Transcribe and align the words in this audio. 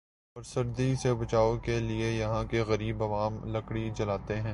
اور 0.35 0.43
سردی 0.43 0.95
سے 0.95 1.13
بچائو 1.13 1.57
کے 1.57 1.79
لئے 1.79 2.11
یہاں 2.11 2.43
کے 2.43 2.61
غریب 2.61 3.03
عوام 3.03 3.43
لکڑی 3.45 3.89
جلاتے 3.95 4.35
ہیں۔ 4.35 4.43